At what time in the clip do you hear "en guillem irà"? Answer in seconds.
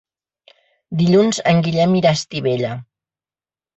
1.53-2.15